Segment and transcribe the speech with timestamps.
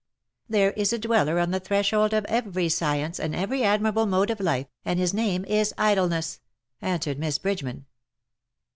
[0.49, 4.39] ""There is a dweller on the threshold of every science and every admirable mode of
[4.39, 6.39] life, and his name is Idleness,''
[6.81, 7.85] answered Miss Bridgeman.